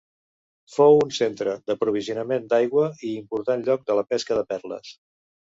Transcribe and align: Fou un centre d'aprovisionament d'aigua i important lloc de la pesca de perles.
Fou 0.75 0.95
un 1.01 1.11
centre 1.17 1.53
d'aprovisionament 1.67 2.49
d'aigua 2.55 2.89
i 3.11 3.15
important 3.21 3.67
lloc 3.69 3.87
de 3.91 3.99
la 4.01 4.07
pesca 4.15 4.39
de 4.41 4.49
perles. 4.55 4.99